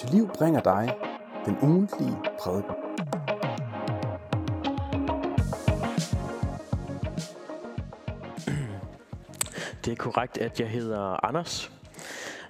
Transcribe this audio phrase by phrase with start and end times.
[0.00, 0.94] til liv bringer dig
[1.46, 2.74] den ugentlige prædiken.
[9.84, 11.72] Det er korrekt, at jeg hedder Anders.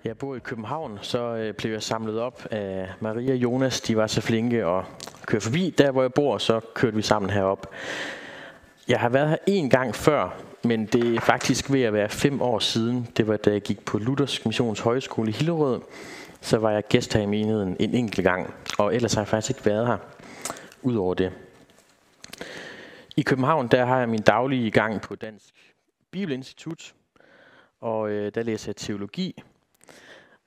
[0.04, 3.80] Jeg bor i København, så øh, blev jeg samlet op af Maria og Jonas.
[3.80, 4.84] De var så flinke at
[5.26, 7.66] køre forbi der, hvor jeg bor, så kørte vi sammen herop.
[8.88, 12.42] Jeg har været her en gang før, men det er faktisk ved at være fem
[12.42, 13.08] år siden.
[13.16, 15.80] Det var da jeg gik på Luthers Missions Højskole i Hillerød.
[16.40, 19.50] Så var jeg gæst her i menigheden en enkelt gang, og ellers har jeg faktisk
[19.50, 19.98] ikke været her,
[20.82, 21.32] udover det.
[23.16, 25.54] I København der har jeg min daglige gang på Dansk
[26.10, 26.94] Bibelinstitut,
[27.80, 29.42] og øh, der læser jeg teologi.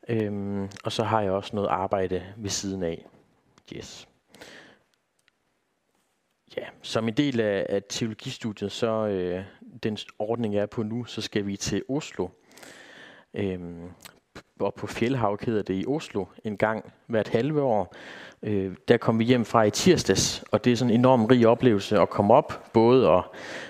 [0.10, 3.06] Øhm, og så har jeg også noget arbejde ved siden af.
[3.76, 4.08] Yes.
[6.58, 9.44] Ja, som en del af, af teologistudiet, så øh,
[9.84, 12.28] den ordning jeg er på nu, så skal vi til Oslo.
[13.34, 13.90] Øhm,
[14.60, 17.96] og på Fjellhav hedder det i Oslo en gang hvert halve år.
[18.44, 21.48] Øh, der kom vi hjem fra i tirsdags, og det er sådan en enorm rig
[21.48, 23.24] oplevelse at komme op, både at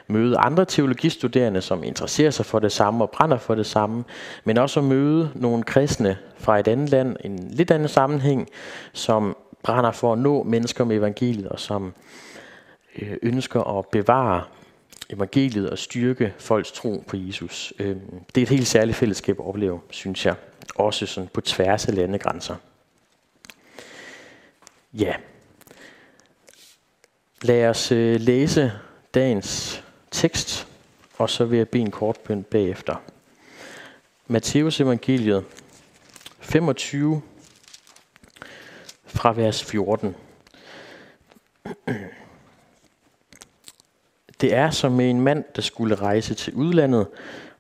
[0.08, 4.04] møde andre teologistuderende, som interesserer sig for det samme og brænder for det samme,
[4.44, 8.50] men også at møde nogle kristne fra et andet land, en lidt anden sammenhæng,
[8.94, 11.94] som brænder for at nå mennesker med evangeliet, og som
[13.02, 14.44] øh, ønsker at bevare
[15.10, 17.74] evangeliet og styrke folks tro på Jesus.
[17.80, 17.96] Øh,
[18.36, 20.36] det er et helt særligt fællesskab at opleve, synes jeg.
[20.76, 22.56] Også sådan på tværs af landegrænser.
[24.94, 25.16] Ja.
[27.42, 28.72] Lad os øh, læse
[29.14, 30.68] dagens tekst,
[31.18, 32.96] og så vil jeg bede en kort bøn bagefter.
[34.28, 35.46] Matteus evangeliet
[36.40, 37.22] 25
[39.06, 40.16] fra vers 14.
[44.44, 47.08] Det er som med en mand, der skulle rejse til udlandet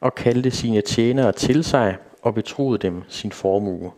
[0.02, 3.92] og kaldte sine tjenere til sig og betroede dem sin formue.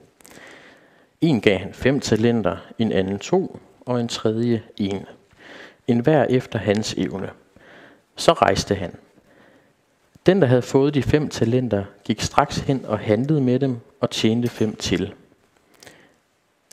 [1.21, 5.05] En gav han fem talenter, en anden to, og en tredje en.
[5.87, 7.29] En hver efter hans evne.
[8.15, 8.95] Så rejste han.
[10.25, 14.09] Den, der havde fået de fem talenter, gik straks hen og handlede med dem og
[14.09, 15.13] tjente fem til.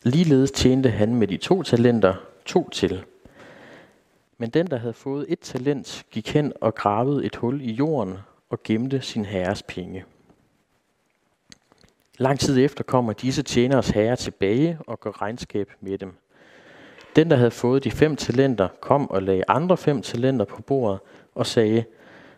[0.03, 2.15] Ligeledes tjente han med de to talenter
[2.47, 3.05] to til.
[4.43, 8.19] Men den, der havde fået et talent, gik hen og gravede et hul i jorden
[8.51, 10.05] og gemte sin herres penge.
[12.19, 16.15] Lang tid efter kommer disse tjeneres herre tilbage og gør regnskab med dem.
[17.17, 21.01] Den, der havde fået de fem talenter, kom og lagde andre fem talenter på bordet
[21.35, 21.85] og sagde,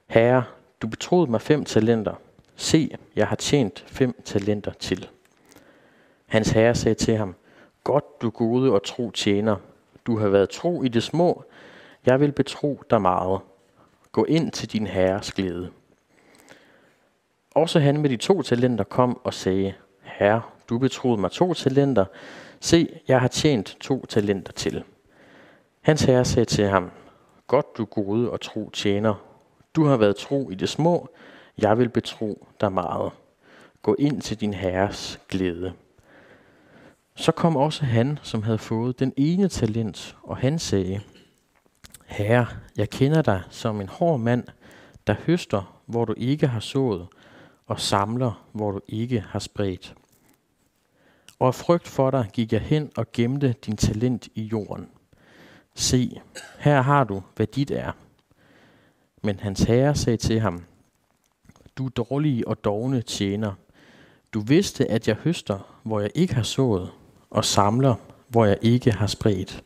[0.07, 0.45] Herre,
[0.83, 2.15] du betroede mig fem talenter.
[2.57, 5.09] Se, jeg har tjent fem talenter til.
[6.27, 7.35] Hans herre sagde til ham,
[7.85, 9.57] Godt du gode og tro tjener.
[10.07, 11.45] Du har været tro i det små.
[12.07, 13.41] Jeg vil betro dig meget.
[14.13, 15.71] Gå ind til din herres glæde.
[17.51, 22.05] Også han med de to talenter kom og sagde, Herre, du betroede mig to talenter.
[22.61, 24.85] Se, jeg har tjent to talenter til.
[25.81, 26.91] Hans herre sagde til ham,
[27.47, 29.15] Godt du gode og tro tjener.
[29.75, 31.09] Du har været tro i det små.
[31.59, 33.13] Jeg vil betro dig meget.
[33.83, 35.73] Gå ind til din herres glæde.
[37.17, 41.01] Så kom også han, som havde fået den ene talent, og han sagde,
[42.05, 44.45] Herre, jeg kender dig som en hård mand,
[45.07, 47.07] der høster, hvor du ikke har sået,
[47.67, 49.95] og samler, hvor du ikke har spredt.
[51.39, 54.89] Og af frygt for dig gik jeg hen og gemte din talent i jorden.
[55.75, 56.21] Se,
[56.59, 57.93] her har du, hvad dit er.
[59.23, 60.65] Men hans herre sagde til ham,
[61.79, 63.53] Du dårlige og dogne tjener,
[64.35, 66.91] du vidste, at jeg høster, hvor jeg ikke har sået,
[67.31, 67.95] og samler,
[68.29, 69.65] hvor jeg ikke har spredt.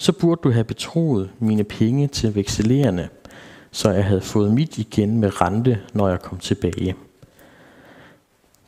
[0.00, 3.08] Så burde du have betroet mine penge til vekselerende,
[3.70, 6.94] så jeg havde fået mit igen med rente, når jeg kom tilbage.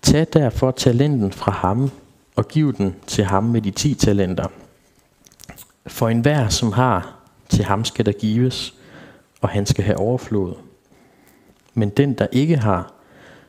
[0.03, 1.91] Tag derfor talenten fra ham
[2.37, 4.47] og giv den til ham med de ti talenter.
[5.87, 8.75] For enhver, som har, til ham skal der gives,
[9.41, 10.55] og han skal have overflod.
[11.75, 12.93] Men den, der ikke har,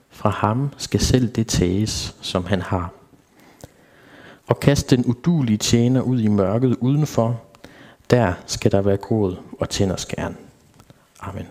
[0.10, 2.94] fra ham skal selv det tages, som han har.
[4.48, 7.42] Og kast den udulige tjener ud i mørket udenfor,
[8.14, 10.38] der skal der være gråd og tænderskærn.
[11.20, 11.48] Amen.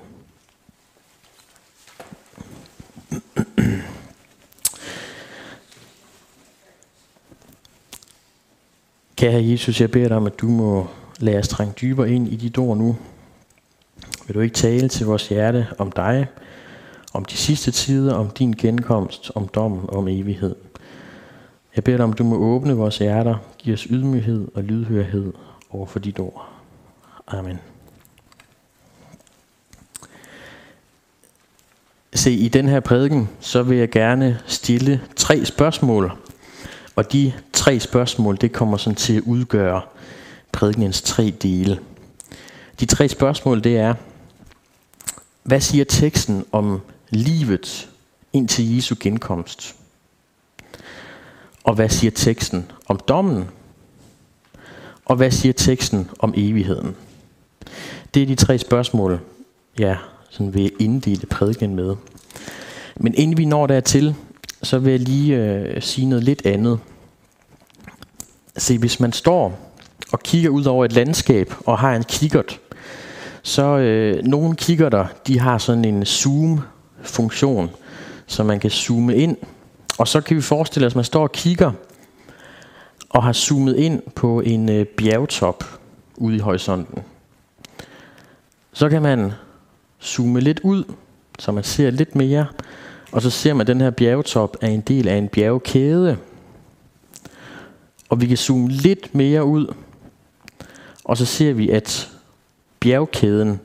[9.16, 10.86] Kære Jesus, jeg beder dig om, at du må
[11.18, 12.96] lade os trænge dybere ind i dit ord nu.
[14.26, 16.26] Vil du ikke tale til vores hjerte om dig,
[17.12, 20.56] om de sidste tider, om din genkomst, om dom om evighed.
[21.76, 25.32] Jeg beder dig om, at du må åbne vores hjerter, give os ydmyghed og lydhørhed
[25.70, 26.51] over for dit ord.
[27.32, 27.58] Amen.
[32.14, 36.12] Se, i den her prædiken, så vil jeg gerne stille tre spørgsmål
[36.96, 39.82] Og de tre spørgsmål, det kommer sådan til at udgøre
[40.52, 41.80] prædikens tre dele.
[42.80, 43.94] De tre spørgsmål, det er,
[45.42, 46.80] hvad siger teksten om
[47.10, 47.90] livet
[48.32, 49.76] indtil Jesu genkomst?
[51.64, 53.48] Og hvad siger teksten om dommen?
[55.04, 56.96] Og hvad siger teksten om evigheden?
[58.14, 59.20] Det er de tre spørgsmål,
[59.78, 59.96] jeg
[60.30, 61.96] sådan vil inddele prædiken med.
[62.96, 64.14] Men inden vi når dertil,
[64.62, 66.78] så vil jeg lige øh, sige noget lidt andet.
[68.56, 69.58] Se, hvis man står
[70.12, 72.60] og kigger ud over et landskab og har en kikkert,
[73.42, 77.70] så øh, nogle kikkerter, de har sådan en zoom-funktion,
[78.26, 79.36] så man kan zoome ind.
[79.98, 81.72] Og så kan vi forestille os, at man står og kigger
[83.10, 85.64] og har zoomet ind på en øh, bjergtop
[86.16, 87.02] ude i horisonten.
[88.72, 89.32] Så kan man
[90.02, 90.84] zoome lidt ud,
[91.38, 92.46] så man ser lidt mere,
[93.12, 96.18] og så ser man, at den her bjergtop er en del af en bjergkæde.
[98.08, 99.74] Og vi kan zoome lidt mere ud,
[101.04, 102.10] og så ser vi, at
[102.80, 103.60] bjergkæden,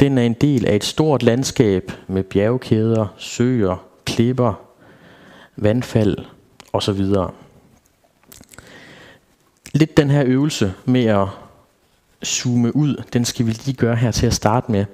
[0.00, 4.54] den er en del af et stort landskab med bjergkæder, søer, klipper,
[5.56, 6.18] vandfald
[6.72, 7.04] osv.
[9.74, 11.28] Lidt den her øvelse med at
[12.24, 14.84] zoome ud, den skal vi lige gøre her til at starte med.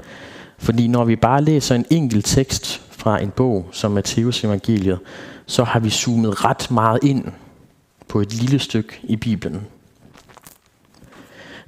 [0.58, 4.98] Fordi når vi bare læser en enkelt tekst fra en bog som Matteus evangeliet,
[5.46, 7.24] så har vi zoomet ret meget ind
[8.08, 9.66] på et lille stykke i Bibelen.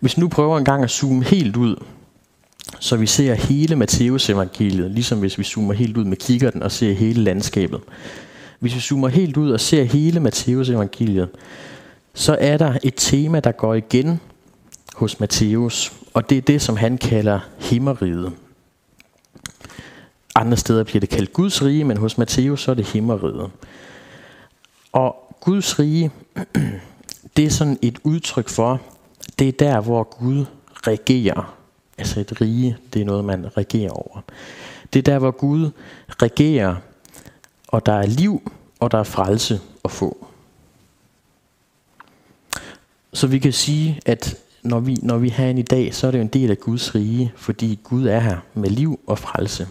[0.01, 1.77] Hvis nu prøver en gang at zoome helt ud,
[2.81, 6.73] så vi ser hele Matteus evangeliet, ligesom hvis vi zoomer helt ud med kikkerten og
[6.73, 7.81] ser hele landskabet.
[8.61, 11.29] Hvis vi zoomer helt ud og ser hele Matteus evangeliet,
[12.15, 14.21] så er der et tema, der går igen
[14.95, 18.33] hos Matthæus, og det er det, som han kalder himmeriget.
[20.35, 23.51] Andre steder bliver det kaldt Guds rige, men hos Matthæus så er det himmeriget.
[24.93, 26.11] Og Guds rige,
[27.37, 28.81] det er sådan et udtryk for,
[29.39, 30.45] det er der, hvor Gud
[30.87, 31.57] regerer.
[31.99, 34.21] Altså et rige, det er noget, man regerer over.
[34.93, 35.71] Det er der, hvor Gud
[36.23, 36.77] regerer,
[37.69, 40.27] og der er liv, og der er frelse at få.
[43.13, 46.11] Så vi kan sige, at når vi, når vi har en i dag, så er
[46.11, 49.69] det jo en del af Guds rige, fordi Gud er her med liv og frelse.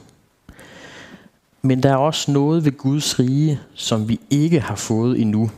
[1.61, 5.51] Men der er også noget ved Guds rige, som vi ikke har fået endnu.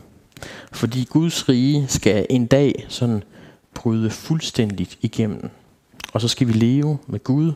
[0.72, 3.24] Fordi Guds rige skal en dag sådan
[3.74, 5.50] bryde fuldstændigt igennem.
[6.14, 7.54] Og så skal vi leve med Gud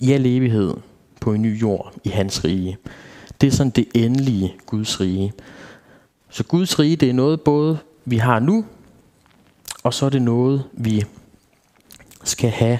[0.00, 0.74] i al evighed
[1.20, 2.76] på en ny jord i hans rige.
[3.40, 5.32] Det er sådan det endelige Guds rige.
[6.30, 8.64] Så Guds rige, det er noget både vi har nu,
[9.82, 11.04] og så er det noget, vi
[12.24, 12.78] skal have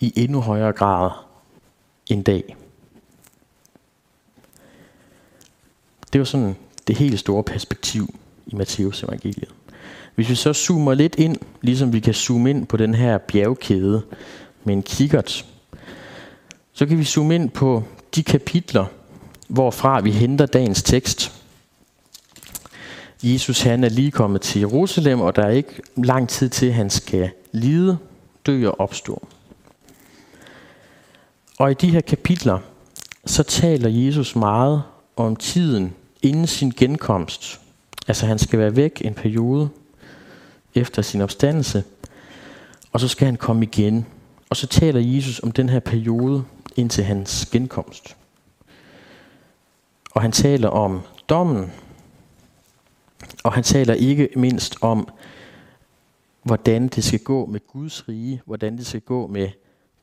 [0.00, 1.10] i endnu højere grad
[2.06, 2.56] en dag.
[6.12, 8.14] Det er sådan det helt store perspektiv
[8.46, 9.54] i Matteus evangeliet.
[10.14, 14.02] Hvis vi så zoomer lidt ind, ligesom vi kan zoome ind på den her bjergkæde
[14.64, 15.46] med en kikkert,
[16.72, 17.82] så kan vi zoome ind på
[18.14, 18.86] de kapitler,
[19.48, 21.43] hvorfra vi henter dagens tekst.
[23.24, 26.74] Jesus han er lige kommet til Jerusalem, og der er ikke lang tid til, at
[26.74, 27.98] han skal lide,
[28.46, 29.26] dø og opstå.
[31.58, 32.58] Og i de her kapitler,
[33.26, 34.82] så taler Jesus meget
[35.16, 37.60] om tiden inden sin genkomst.
[38.08, 39.68] Altså han skal være væk en periode
[40.74, 41.84] efter sin opstandelse,
[42.92, 44.06] og så skal han komme igen.
[44.50, 46.44] Og så taler Jesus om den her periode
[46.76, 48.16] indtil hans genkomst.
[50.10, 51.72] Og han taler om dommen,
[53.44, 55.08] og han taler ikke mindst om,
[56.42, 59.50] hvordan det skal gå med Guds rige, hvordan det skal gå med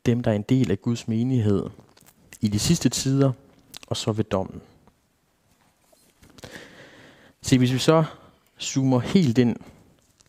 [0.06, 1.66] dem, der er en del af Guds menighed
[2.40, 3.32] i de sidste tider,
[3.86, 4.60] og så ved dommen.
[7.42, 8.04] Se, hvis vi så
[8.60, 9.56] zoomer helt ind,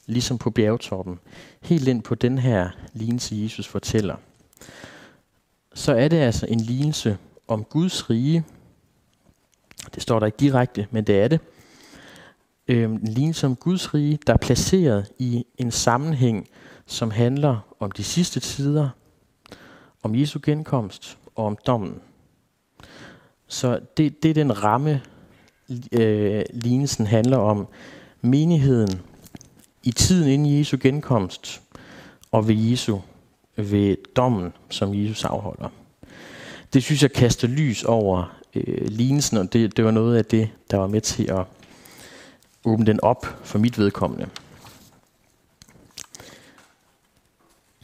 [0.05, 1.19] ligesom på bjergtoppen,
[1.61, 4.15] helt ind på den her lignelse, Jesus fortæller,
[5.73, 7.17] så er det altså en lignelse
[7.47, 8.43] om Guds rige.
[9.95, 11.39] Det står der ikke direkte, men det er det
[12.67, 16.49] øh, en lignelse om Guds rige, der er placeret i en sammenhæng,
[16.85, 18.89] som handler om de sidste tider,
[20.03, 21.95] om Jesu genkomst og om dommen.
[23.47, 25.01] Så det, det er den ramme,
[25.91, 27.67] øh, lignelsen handler om
[28.21, 29.01] menigheden
[29.83, 31.61] i tiden inden Jesu genkomst
[32.31, 32.99] og ved Jesu
[33.55, 35.69] ved dommen, som Jesus afholder.
[36.73, 40.49] Det synes jeg kaster lys over øh, lignelsen, og det, det var noget af det,
[40.71, 41.45] der var med til at
[42.65, 44.29] åbne den op for mit vedkommende.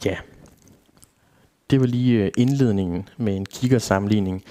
[0.04, 0.16] Ja,
[1.70, 4.44] det var lige øh, indledningen med en kikkersammenligning.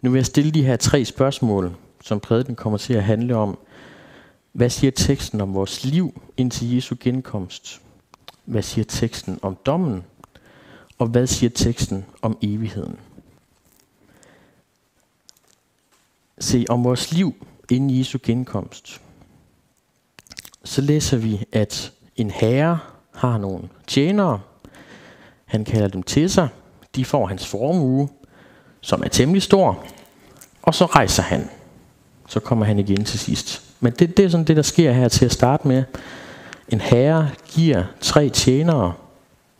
[0.00, 3.58] Nu vil jeg stille de her tre spørgsmål, som prædiken kommer til at handle om.
[4.52, 7.80] Hvad siger teksten om vores liv indtil Jesu genkomst?
[8.44, 10.04] Hvad siger teksten om dommen?
[10.98, 12.98] Og hvad siger teksten om evigheden?
[16.38, 19.00] Se, om vores liv inden Jesu genkomst.
[20.64, 22.78] Så læser vi, at en herre
[23.14, 24.40] har nogle tjenere.
[25.44, 26.48] Han kalder dem til sig.
[26.96, 28.08] De får hans formue,
[28.80, 29.84] som er temmelig stor.
[30.62, 31.50] Og så rejser han.
[32.28, 33.62] Så kommer han igen til sidst.
[33.80, 35.84] Men det, det er sådan det, der sker her til at starte med.
[36.68, 38.92] En herre giver tre tjenere,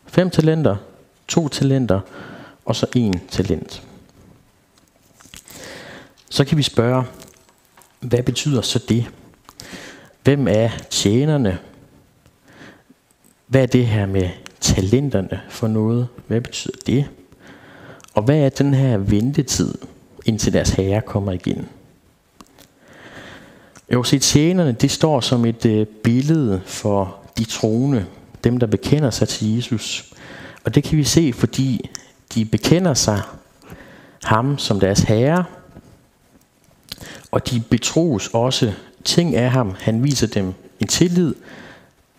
[0.07, 0.77] fem talenter,
[1.29, 2.01] to talenter
[2.65, 3.83] og så en talent.
[6.31, 7.05] Så kan vi spørge,
[8.01, 9.07] hvad betyder så det?
[10.25, 11.59] Hvem er tjenerne?
[13.47, 14.29] Hvad er det her med
[14.61, 16.09] talenterne for noget?
[16.27, 17.07] Hvad betyder det?
[18.15, 19.75] Og hvad er den her ventetid,
[20.25, 21.69] indtil deres herre kommer igen?
[23.93, 28.07] Jo, se, tjenerne, det står som et øh, billede for de troende,
[28.45, 30.13] dem der bekender sig til Jesus.
[30.65, 31.91] Og det kan vi se, fordi
[32.35, 33.21] de bekender sig
[34.23, 35.45] ham som deres herre,
[37.31, 38.73] og de betros også
[39.05, 39.75] ting af ham.
[39.81, 41.35] Han viser dem en tillid,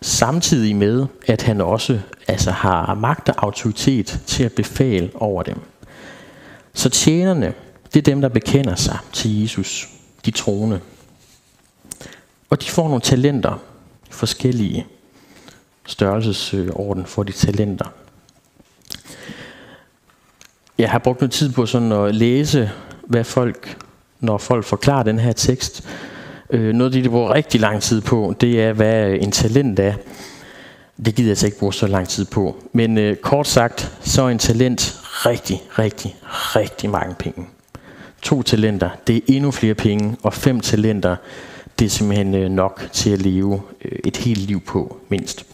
[0.01, 5.59] samtidig med, at han også altså, har magt og autoritet til at befale over dem.
[6.73, 7.53] Så tjenerne,
[7.93, 9.89] det er dem, der bekender sig til Jesus,
[10.25, 10.79] de troende.
[12.49, 13.61] Og de får nogle talenter,
[14.09, 14.85] forskellige
[15.85, 17.85] størrelsesorden for de talenter.
[20.77, 22.71] Jeg har brugt noget tid på sådan at læse,
[23.07, 23.77] hvad folk,
[24.19, 25.87] når folk forklarer den her tekst.
[26.49, 29.79] Øh, noget, det de bruger rigtig lang tid på, det er, hvad øh, en talent
[29.79, 29.93] er.
[31.05, 32.63] Det gider jeg altså ikke bruge så lang tid på.
[32.73, 37.47] Men øh, kort sagt, så er en talent rigtig, rigtig, rigtig mange penge.
[38.21, 41.15] To talenter, det er endnu flere penge, og fem talenter,
[41.79, 45.45] det er simpelthen øh, nok til at leve øh, et helt liv på, mindst.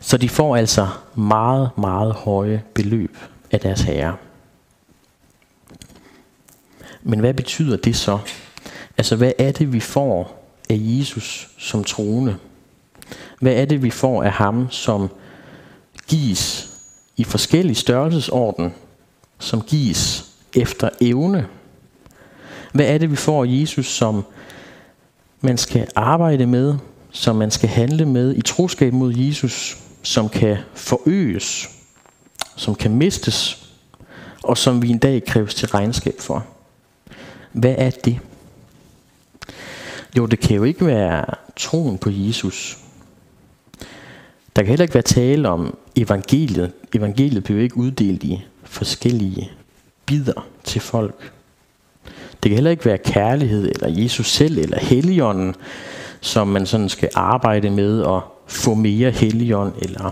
[0.00, 3.18] Så de får altså meget, meget høje beløb
[3.50, 4.16] af deres herre.
[7.02, 8.18] Men hvad betyder det så?
[8.98, 12.36] Altså, hvad er det, vi får af Jesus som troende?
[13.40, 15.10] Hvad er det, vi får af ham, som
[16.08, 16.70] gives
[17.16, 18.74] i forskellige størrelsesorden,
[19.38, 21.46] som gives efter evne?
[22.72, 24.24] Hvad er det, vi får af Jesus, som
[25.40, 26.74] man skal arbejde med,
[27.10, 31.68] som man skal handle med i troskab mod Jesus, som kan forøges,
[32.56, 33.68] som kan mistes,
[34.42, 36.46] og som vi en dag kræves til regnskab for.
[37.52, 38.18] Hvad er det?
[40.16, 41.24] Jo, det kan jo ikke være
[41.56, 42.78] troen på Jesus.
[44.56, 46.72] Der kan heller ikke være tale om evangeliet.
[46.94, 49.50] Evangeliet bliver ikke uddelt i forskellige
[50.06, 51.32] bidder til folk.
[52.42, 55.54] Det kan heller ikke være kærlighed, eller Jesus selv, eller Helligånden,
[56.20, 60.10] som man sådan skal arbejde med og få mere Helligånd, eller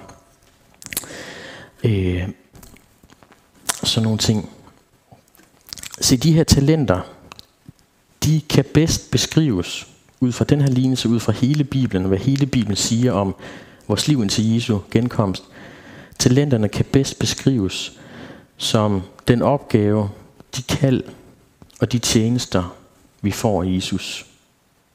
[1.85, 2.29] øh,
[3.85, 4.51] sådan nogle ting.
[6.01, 7.01] Se, de her talenter,
[8.25, 9.92] de kan bedst beskrives
[10.23, 13.35] ud fra den her lignelse, ud fra hele Bibelen, hvad hele Bibelen siger om
[13.89, 15.45] vores liv indtil Jesu genkomst.
[16.19, 17.99] Talenterne kan bedst beskrives
[18.57, 20.11] som den opgave,
[20.57, 21.03] de kald
[21.81, 22.77] og de tjenester,
[23.23, 24.27] vi får af Jesus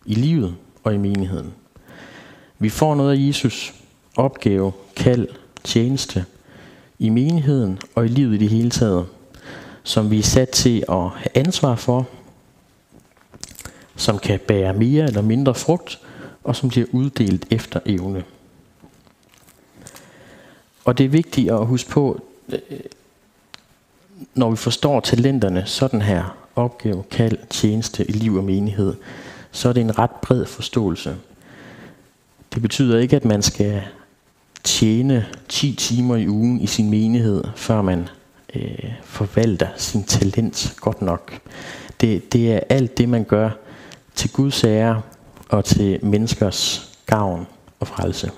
[0.06, 1.54] i livet og i menigheden.
[2.60, 3.74] Vi får noget af Jesus
[4.16, 5.28] opgave, kald,
[5.64, 6.26] tjeneste
[7.00, 9.06] i menigheden og i livet i det hele taget,
[9.84, 12.08] som vi er sat til at have ansvar for,
[13.98, 16.00] som kan bære mere eller mindre frugt,
[16.44, 18.24] og som bliver uddelt efter evne.
[20.86, 22.60] Og det er vigtigt at huske på, øh,
[24.34, 28.94] når vi forstår talenterne sådan her, opgave, kald, tjeneste i liv og menighed,
[29.52, 31.16] så er det en ret bred forståelse.
[32.54, 33.82] Det betyder ikke, at man skal
[34.64, 38.10] tjene 10 timer i ugen i sin menighed, før man
[38.56, 41.40] øh, forvalter sin talent godt nok.
[42.02, 43.50] Det, det er alt det, man gør
[44.18, 45.02] til Guds ære
[45.50, 47.48] og til menneskers gavn
[47.80, 48.32] og frelse.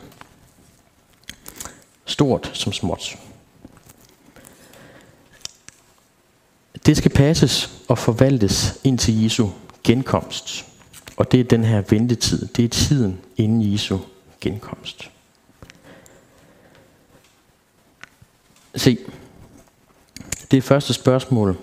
[2.05, 3.17] Stort som småt.
[6.85, 9.49] Det skal passes og forvaltes indtil Jesu
[9.83, 10.65] genkomst.
[11.17, 12.47] Og det er den her ventetid.
[12.47, 13.97] Det er tiden inden Jesu
[14.41, 15.11] genkomst.
[18.75, 18.97] Se,
[20.51, 21.57] det er første spørgsmål.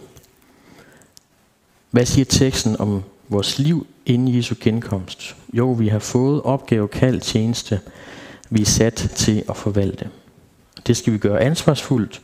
[1.90, 5.36] Hvad siger teksten om vores liv inden Jesu genkomst?
[5.52, 7.80] Jo, vi har fået opgave, kald, tjeneste.
[8.50, 10.08] Vi er sat til at forvalte.
[10.86, 12.22] Det skal vi gøre ansvarsfuldt,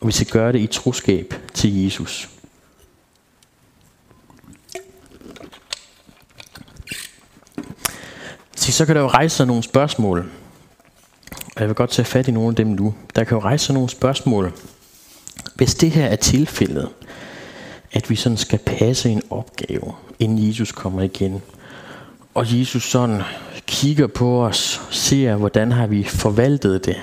[0.00, 2.28] og vi skal gøre det i troskab til Jesus.
[8.78, 10.30] så kan der jo rejse sig nogle spørgsmål.
[11.30, 12.94] Og jeg vil godt tage fat i nogle af dem nu.
[13.16, 14.52] Der kan jo rejse sig nogle spørgsmål.
[15.54, 16.88] Hvis det her er tilfældet,
[17.92, 21.42] at vi sådan skal passe en opgave, inden Jesus kommer igen,
[22.34, 23.22] og Jesus sådan
[23.66, 26.96] kigger på os, ser, hvordan har vi forvaltet det,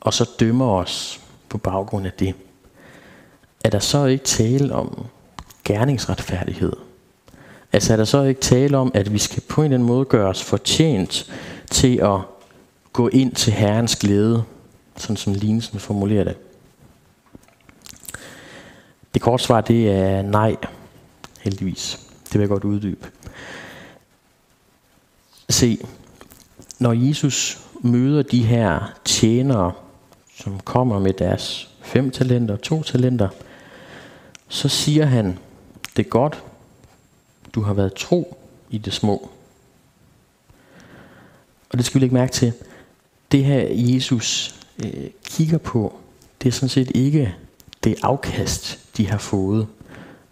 [0.00, 2.34] og så dømmer os på baggrund af det,
[3.64, 5.06] er der så ikke tale om
[5.64, 6.72] gerningsretfærdighed?
[7.72, 10.04] Altså er der så ikke tale om, at vi skal på en eller anden måde
[10.04, 11.32] gøre os fortjent
[11.70, 12.20] til at
[12.92, 14.44] gå ind til Herrens glæde,
[14.96, 16.36] sådan som Linsen formulerer det?
[19.14, 20.56] Det korte svar det er nej,
[21.44, 22.00] heldigvis.
[22.24, 23.10] Det vil jeg godt uddybe.
[25.48, 25.78] Se,
[26.78, 29.72] når Jesus møder de her tjenere,
[30.36, 33.28] som kommer med deres fem talenter, to talenter,
[34.48, 35.38] så siger han,
[35.96, 36.42] det er godt,
[37.54, 38.36] du har været tro
[38.70, 39.30] i det små.
[41.70, 42.52] Og det skal vi lægge mærke til.
[43.32, 45.98] Det her Jesus øh, kigger på,
[46.42, 47.34] det er sådan set ikke
[47.84, 49.66] det afkast, de har fået,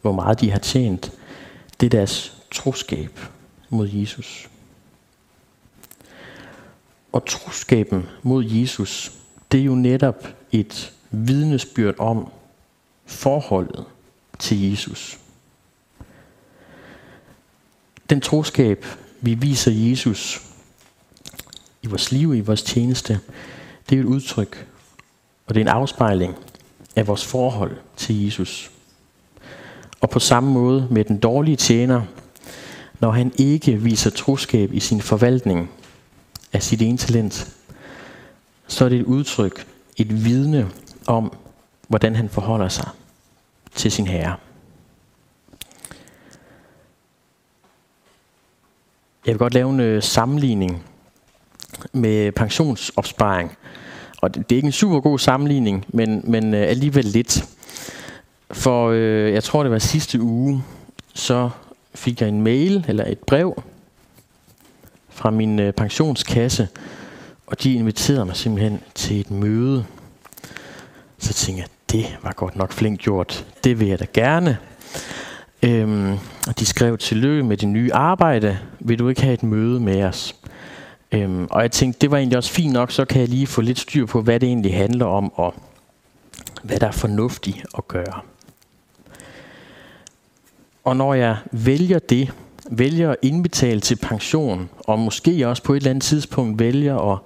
[0.02, 1.12] hvor meget de har tjent.
[1.80, 3.21] Det er deres troskab
[3.68, 4.49] mod Jesus.
[7.12, 9.12] Og troskaben mod Jesus,
[9.52, 12.32] det er jo netop et vidnesbyrd om
[13.06, 13.85] forholdet
[14.38, 15.18] til Jesus.
[18.11, 18.87] Den troskab,
[19.21, 20.42] vi viser Jesus
[21.82, 23.21] i vores liv, i vores tjeneste,
[23.90, 24.66] det er et udtryk,
[25.47, 26.37] og det er en afspejling
[26.97, 28.71] af vores forhold til Jesus.
[30.02, 32.02] Og på samme måde med den dårlige tjener,
[33.00, 35.71] når han ikke viser troskab i sin forvaltning
[36.52, 37.54] af sit ene talent,
[38.66, 39.66] så er det et udtryk,
[39.97, 40.71] et vidne
[41.06, 41.32] om,
[41.88, 42.88] hvordan han forholder sig
[43.75, 44.37] til sin herre.
[49.26, 50.85] Jeg vil godt lave en øh, sammenligning
[51.92, 53.57] med pensionsopsparing.
[54.22, 57.44] Og det, det er ikke en super god sammenligning, men, men øh, alligevel lidt.
[58.52, 60.64] For øh, jeg tror det var sidste uge,
[61.14, 61.50] så
[61.94, 63.62] fik jeg en mail eller et brev
[65.10, 66.68] fra min øh, pensionskasse,
[67.46, 69.84] og de inviterede mig simpelthen til et møde.
[71.18, 73.46] Så tænkte jeg, det var godt nok flink gjort.
[73.64, 74.58] Det vil jeg da gerne.
[75.62, 76.12] Øhm,
[76.48, 78.58] og de skrev tillykke med det nye arbejde.
[78.80, 80.36] Vil du ikke have et møde med os?
[81.12, 83.60] Øhm, og jeg tænkte, det var egentlig også fint nok, så kan jeg lige få
[83.60, 85.54] lidt styr på, hvad det egentlig handler om, og
[86.62, 88.20] hvad der er fornuftigt at gøre.
[90.85, 92.33] Og når jeg vælger det,
[92.71, 97.18] vælger at indbetale til pension, og måske også på et eller andet tidspunkt vælger at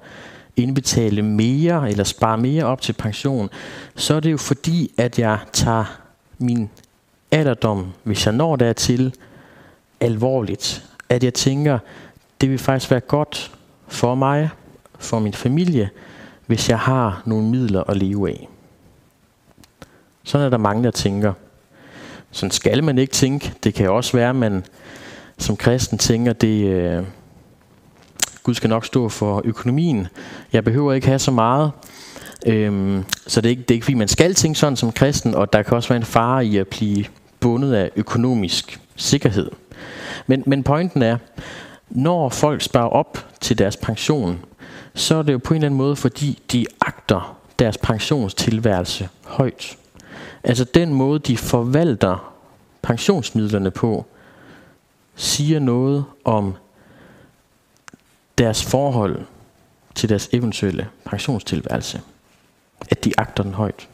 [0.57, 3.51] indbetale mere eller spare mere op til pension,
[3.95, 6.01] så er det jo fordi, at jeg tager
[6.39, 6.71] min
[7.31, 9.15] alderdom, hvis jeg når dertil,
[10.01, 10.85] alvorligt.
[11.09, 11.79] At jeg tænker,
[12.41, 13.53] det vil faktisk være godt
[13.89, 14.51] for mig,
[14.99, 15.91] for min familie,
[16.47, 18.49] hvis jeg har nogle midler at leve af.
[20.25, 21.33] Sådan er der mange, der tænker.
[22.37, 23.53] Sådan skal man ikke tænke.
[23.65, 24.65] Det kan også være, at man
[25.39, 27.03] som kristen tænker, det øh,
[28.43, 30.07] Gud skal nok stå for økonomien.
[30.53, 31.71] Jeg behøver ikke have så meget.
[32.47, 35.35] Øhm, så det er, ikke, det er ikke fordi, man skal tænke sådan som kristen,
[35.35, 37.05] og der kan også være en fare i at blive
[37.41, 39.51] bundet af økonomisk sikkerhed.
[40.27, 41.17] Men, men pointen er,
[41.91, 44.39] når folk sparer op til deres pension,
[44.95, 49.77] så er det jo på en eller anden måde, fordi de agter deres pensionstilværelse højt.
[50.47, 52.35] Altså den måde, de forvalter
[52.83, 54.07] pensionsmidlerne på,
[55.17, 56.55] siger noget om
[58.39, 59.21] deres forhold
[59.95, 62.01] til deres eventuelle pensionstilværelse.
[62.91, 63.89] At de agter den højt.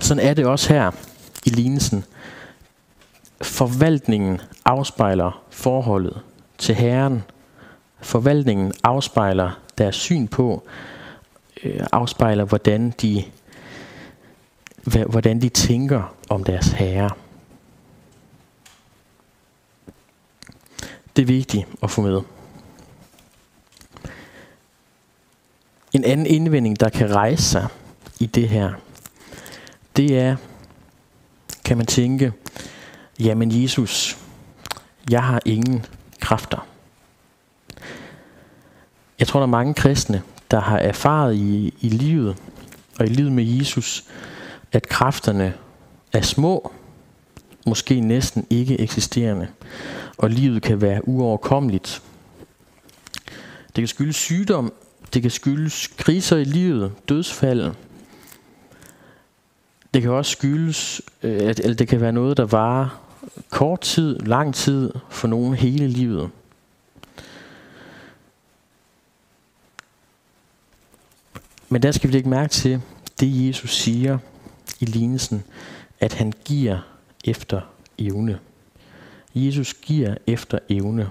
[0.00, 0.90] Sådan er det også her
[1.46, 2.04] i lignelsen.
[3.42, 6.20] Forvaltningen afspejler forholdet
[6.58, 7.22] til Herren.
[8.00, 10.66] Forvaltningen afspejler deres syn på,
[11.64, 13.24] øh, afspejler hvordan de,
[15.06, 17.10] hvordan de tænker om deres herre.
[21.16, 22.22] Det er vigtigt at få med.
[25.92, 27.66] En anden indvending, der kan rejse sig
[28.20, 28.72] i det her,
[29.96, 30.36] det er,
[31.64, 32.32] kan man tænke,
[33.20, 34.18] jamen Jesus,
[35.10, 35.86] jeg har ingen
[36.20, 36.66] kræfter.
[39.18, 40.22] Jeg tror, der er mange kristne,
[40.52, 42.36] der har erfaret i, i livet,
[42.98, 44.04] og i livet med Jesus,
[44.72, 45.54] at kræfterne
[46.12, 46.72] er små,
[47.66, 49.48] måske næsten ikke eksisterende,
[50.18, 52.02] og livet kan være uoverkommeligt.
[53.66, 54.72] Det kan skyldes sygdom,
[55.14, 57.72] det kan skyldes kriser i livet, dødsfald.
[59.94, 63.02] Det kan også skyldes, øh, at eller det kan være noget, der varer
[63.50, 66.30] kort tid, lang tid, for nogen hele livet.
[71.72, 72.80] Men der skal vi lægge mærke til
[73.20, 74.18] det, Jesus siger
[74.80, 75.44] i lignelsen,
[76.00, 76.78] at han giver
[77.24, 77.60] efter
[77.98, 78.38] evne.
[79.34, 81.08] Jesus giver efter evne.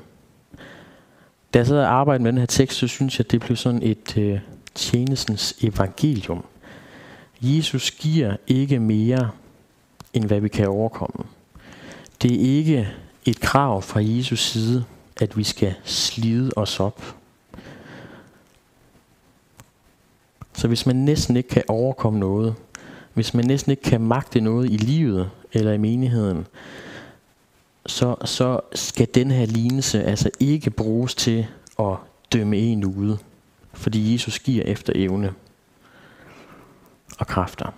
[1.54, 3.58] Da jeg sad og arbejdede med den her tekst, så synes jeg, at det blev
[3.58, 4.40] sådan et øh,
[4.76, 6.44] tjenestens evangelium.
[7.42, 9.32] Jesus giver ikke mere,
[10.14, 11.26] end hvad vi kan overkomme.
[12.22, 12.90] Det er ikke
[13.26, 14.84] et krav fra Jesus side,
[15.18, 17.21] at vi skal slide os op.
[20.54, 22.56] Så hvis man næsten ikke kan overkomme noget,
[23.14, 26.48] hvis man næsten ikke kan magte noget i livet eller i menigheden,
[27.86, 31.48] så, så skal den her lignelse altså ikke bruges til
[31.80, 31.96] at
[32.34, 33.18] dømme en ude.
[33.74, 35.34] Fordi Jesus giver efter evne
[37.20, 37.74] og kræfter.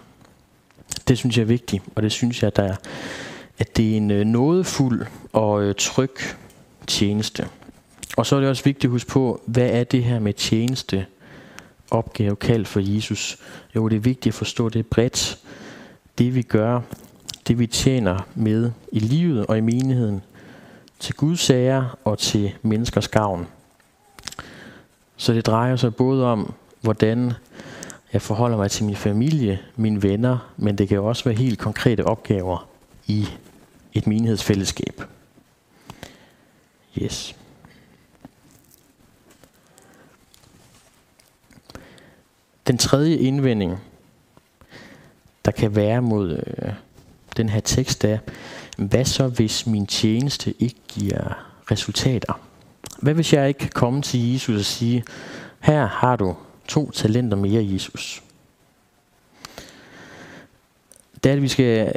[1.07, 2.75] Det synes jeg er vigtigt, og det synes jeg, der er,
[3.57, 6.15] at det er en øh, nådefuld og øh, tryg
[6.87, 7.47] tjeneste.
[8.17, 11.05] Og så er det også vigtigt at huske på, hvad er det her med tjeneste
[11.93, 13.37] opgave kaldt for Jesus?
[13.75, 15.37] Jo, det er vigtigt at forstå det bredt.
[16.17, 16.81] Det vi gør,
[17.47, 20.21] det vi tjener med i livet og i menigheden,
[20.99, 23.47] til Guds sager og til menneskers gavn.
[25.17, 27.33] Så det drejer sig både om, hvordan
[28.13, 32.05] jeg forholder mig til min familie, mine venner, men det kan også være helt konkrete
[32.05, 32.67] opgaver
[33.07, 33.27] i
[33.93, 35.01] et menighedsfællesskab.
[37.01, 37.35] Yes.
[42.67, 43.79] Den tredje indvending,
[45.45, 46.73] der kan være mod øh,
[47.37, 48.17] den her tekst, er,
[48.77, 52.39] hvad så hvis min tjeneste ikke giver resultater?
[52.99, 55.03] Hvad hvis jeg ikke kan komme til Jesus og sige,
[55.59, 56.35] her har du
[56.67, 58.23] to talenter mere, Jesus?
[61.23, 61.93] Det er, at vi skal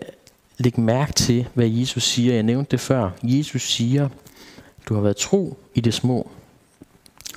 [0.59, 2.35] lægge mærke til, hvad Jesus siger.
[2.35, 3.11] Jeg nævnte det før.
[3.23, 4.09] Jesus siger,
[4.89, 6.31] du har været tro i det små.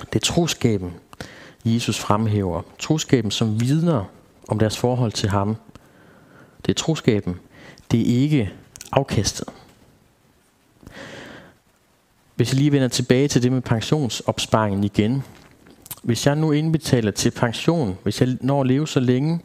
[0.00, 0.92] Det er troskaben,
[1.64, 2.62] Jesus fremhæver.
[2.78, 4.04] Troskaben, som vidner
[4.48, 5.56] om deres forhold til ham.
[6.66, 7.36] Det er troskaben.
[7.90, 8.52] Det er ikke
[8.92, 9.48] afkastet.
[12.34, 15.22] Hvis jeg lige vender tilbage til det med pensionsopsparingen igen.
[16.02, 19.40] Hvis jeg nu indbetaler til pension, hvis jeg når at leve så længe,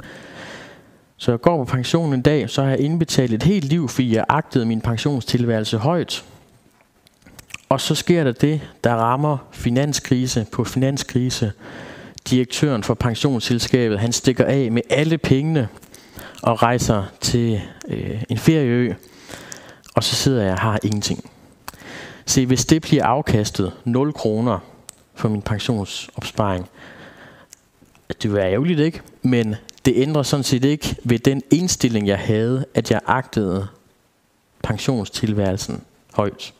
[1.18, 4.16] så jeg går på pension en dag, så har jeg indbetalt et helt liv, fordi
[4.16, 6.26] jeg agtede min pensionstilværelse højt.
[7.70, 11.52] Og så sker der det, der rammer finanskrise på finanskrise.
[12.30, 15.68] Direktøren for pensionsselskabet, han stikker af med alle pengene
[16.44, 18.94] og rejser til øh, en ferieø.
[19.96, 21.32] Og så sidder jeg og har ingenting.
[22.26, 24.60] Se, hvis det bliver afkastet 0 kroner
[25.16, 26.70] for min pensionsopsparing,
[28.08, 29.02] det vil være ærgerligt, ikke?
[29.22, 33.68] Men det ændrer sådan set ikke ved den indstilling, jeg havde, at jeg agtede
[34.64, 35.82] pensionstilværelsen
[36.14, 36.54] højt.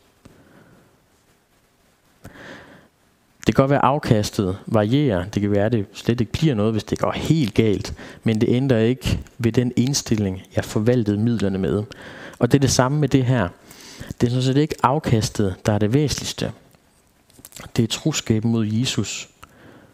[3.48, 5.26] Det kan godt være, at afkastet varierer.
[5.26, 7.94] Det kan være, at det slet ikke bliver noget, hvis det går helt galt.
[8.24, 11.84] Men det ændrer ikke ved den indstilling, jeg forvaltede midlerne med.
[12.40, 13.50] Og det er det samme med det her.
[14.22, 16.52] Det er sådan set ikke afkastet, der er det væsentligste.
[17.76, 19.30] Det er troskaben mod Jesus,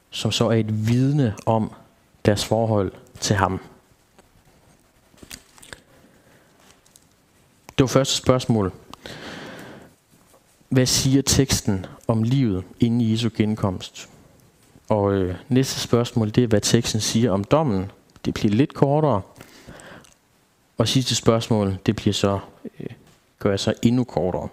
[0.09, 1.71] som så er et vidne om
[2.25, 3.59] deres forhold til ham.
[7.77, 8.71] Det var første spørgsmål.
[10.71, 14.09] Hvad siger teksten om livet inden Jesu genkomst?
[14.89, 17.91] Og øh, næste spørgsmål, det er, hvad teksten siger om dommen.
[18.25, 19.21] Det bliver lidt kortere.
[20.77, 22.39] Og sidste spørgsmål, det bliver så,
[22.79, 22.87] øh,
[23.39, 24.47] gør jeg så endnu kortere.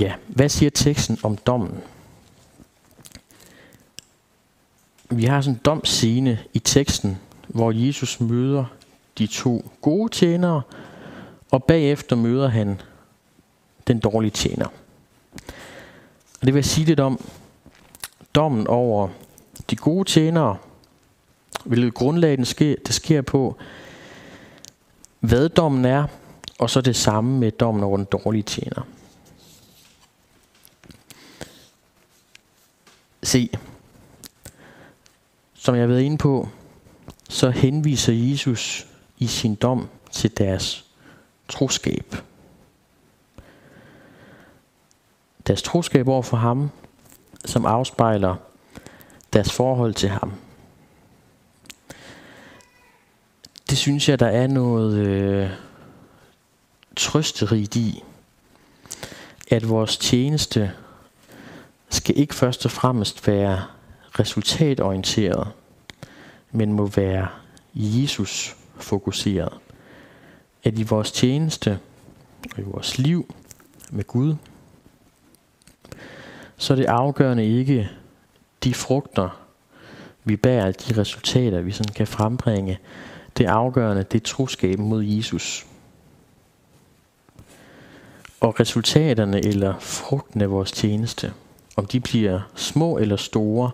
[0.00, 1.80] Ja, hvad siger teksten om dommen?
[5.10, 7.18] Vi har sådan en domscene i teksten,
[7.48, 8.64] hvor Jesus møder
[9.18, 10.62] de to gode tjenere,
[11.50, 12.80] og bagefter møder han
[13.92, 14.66] den dårlige tjener.
[16.40, 17.24] Og det vil jeg sige lidt om
[18.34, 19.08] dommen over
[19.70, 20.56] de gode tjenere,
[21.64, 23.56] hvilket grundlag den sker, det sker på,
[25.20, 26.06] hvad dommen er,
[26.58, 28.82] og så det samme med dommen over den dårlige tjener.
[33.22, 33.50] Se,
[35.54, 36.48] som jeg har været inde på,
[37.28, 38.86] så henviser Jesus
[39.18, 40.84] i sin dom til deres
[41.48, 42.16] troskab.
[45.46, 46.70] Deres troskab over for ham,
[47.44, 48.36] som afspejler
[49.32, 50.32] deres forhold til ham.
[53.70, 55.50] Det synes jeg, der er noget øh,
[56.96, 58.02] trøsterigt i,
[59.50, 60.72] at vores tjeneste
[61.88, 63.64] skal ikke først og fremmest være
[64.18, 65.48] resultatorienteret,
[66.52, 67.28] men må være
[67.74, 69.52] Jesus fokuseret.
[70.64, 71.78] At i vores tjeneste,
[72.52, 73.34] og i vores liv
[73.90, 74.34] med Gud,
[76.60, 77.90] så er det afgørende ikke
[78.64, 79.40] de frugter,
[80.24, 82.78] vi bærer, de resultater, vi sådan kan frembringe.
[83.38, 85.66] Det afgørende, det er troskaben mod Jesus.
[88.40, 91.32] Og resultaterne eller frugten af vores tjeneste,
[91.76, 93.70] om de bliver små eller store,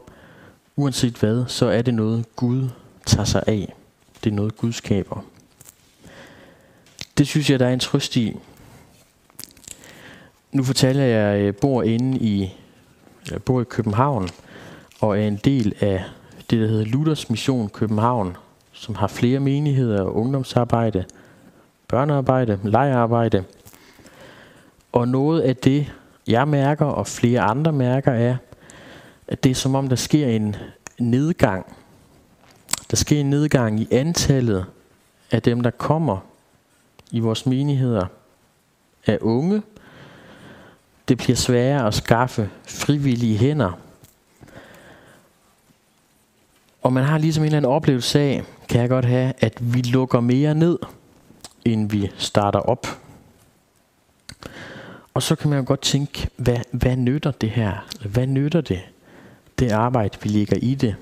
[0.76, 2.68] uanset hvad, så er det noget Gud
[3.06, 3.74] tager sig af.
[4.24, 5.24] Det er noget Gud skaber.
[7.18, 8.36] Det synes jeg, der er en trøst i.
[10.52, 12.54] Nu fortæller jeg, at jeg bor inde i,
[13.32, 14.28] Øh, bor i København,
[15.00, 16.04] og er en del af
[16.50, 18.36] det, der hedder Luthers Mission København,
[18.72, 21.04] som har flere menigheder, ungdomsarbejde,
[21.88, 23.44] børnearbejde, lejearbejde.
[24.92, 25.92] Og noget af det,
[26.26, 28.36] jeg mærker, og flere andre mærker, er,
[29.28, 30.56] at det er som om, der sker en
[30.98, 31.76] nedgang.
[32.90, 34.66] Der sker en nedgang i antallet
[35.30, 36.18] af dem, der kommer
[37.10, 38.06] i vores menigheder
[39.06, 39.62] af unge.
[41.08, 43.78] Det bliver sværere at skaffe frivillige hænder.
[46.82, 49.80] Og man har ligesom en eller anden oplevelse af, kan jeg godt have, at vi
[49.80, 50.78] lukker mere ned,
[51.64, 52.86] end vi starter op.
[55.14, 57.86] Og så kan man jo godt tænke, hvad, hvad nytter det her?
[58.04, 58.80] Hvad nytter det?
[59.58, 60.96] Det arbejde, vi ligger i det.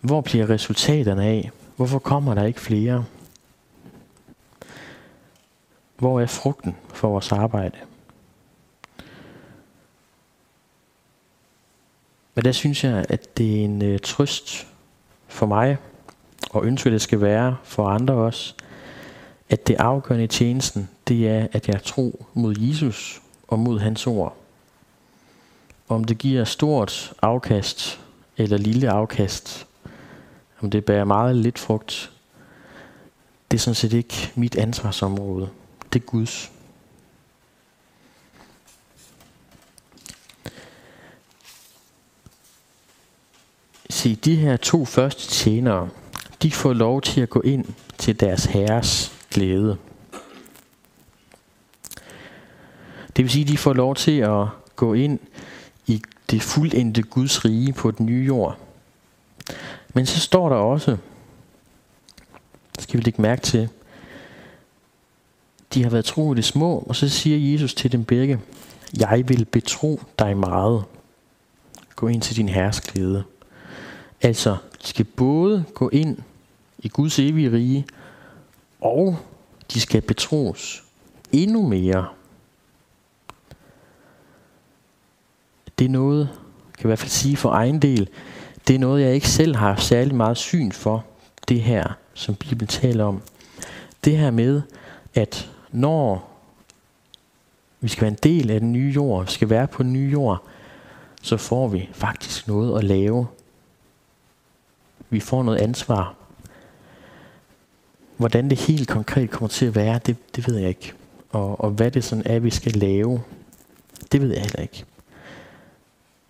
[0.00, 1.50] Hvor bliver resultaterne af?
[1.76, 3.04] Hvorfor kommer der ikke flere?
[5.96, 7.76] Hvor er frugten for vores arbejde?
[12.34, 14.66] Men der synes jeg, at det er en øh, trøst
[15.28, 15.76] for mig,
[16.50, 18.54] og ønsker det skal være for andre også,
[19.48, 24.06] at det afgørende i tjenesten, det er, at jeg tror mod Jesus og mod hans
[24.06, 24.36] ord.
[25.88, 28.00] Om det giver stort afkast
[28.36, 29.66] eller lille afkast,
[30.60, 32.12] om det bærer meget eller lidt frugt,
[33.50, 35.48] det er sådan set ikke mit ansvarsområde.
[35.92, 36.53] Det er Guds.
[44.04, 45.88] Se, de her to første tjenere,
[46.42, 47.64] de får lov til at gå ind
[47.98, 49.76] til deres herres glæde.
[53.16, 55.18] Det vil sige, at de får lov til at gå ind
[55.86, 58.58] i det fuldendte Guds rige på den nye jord.
[59.94, 60.96] Men så står der også,
[62.78, 63.68] skal vi lægge mærke til,
[65.74, 68.40] de har været tro i det små, og så siger Jesus til dem begge,
[68.98, 70.84] jeg vil betro dig meget.
[71.96, 73.24] Gå ind til din herres glæde.
[74.24, 76.18] Altså, de skal både gå ind
[76.78, 77.86] i Guds evige rige,
[78.80, 79.16] og
[79.72, 80.84] de skal betros
[81.32, 82.08] endnu mere.
[85.78, 86.28] Det er noget,
[86.78, 88.08] kan jeg i hvert fald sige for egen del,
[88.68, 91.04] det er noget, jeg ikke selv har særlig meget syn for,
[91.48, 93.22] det her, som Bibelen taler om.
[94.04, 94.62] Det her med,
[95.14, 96.30] at når
[97.80, 100.10] vi skal være en del af den nye jord, vi skal være på den nye
[100.10, 100.42] jord,
[101.22, 103.26] så får vi faktisk noget at lave.
[105.10, 106.14] Vi får noget ansvar.
[108.16, 110.92] Hvordan det helt konkret kommer til at være, det, det ved jeg ikke.
[111.30, 113.22] Og, og hvad det sådan er, vi skal lave,
[114.12, 114.84] det ved jeg heller ikke.